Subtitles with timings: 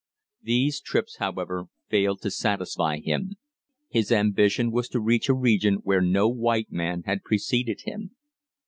[0.41, 3.35] These trips, however, failed to satisfy him;
[3.87, 8.15] his ambition was to reach a region where no white man had preceded him.